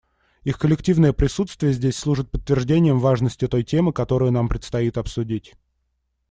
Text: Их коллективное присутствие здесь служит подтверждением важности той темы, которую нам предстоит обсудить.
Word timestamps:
Их 0.43 0.57
коллективное 0.57 1.13
присутствие 1.13 1.73
здесь 1.73 1.95
служит 1.95 2.31
подтверждением 2.31 2.97
важности 2.99 3.47
той 3.47 3.61
темы, 3.61 3.93
которую 3.93 4.31
нам 4.31 4.47
предстоит 4.49 4.97
обсудить. 4.97 5.53